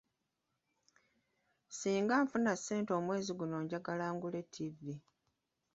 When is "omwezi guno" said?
2.99-3.55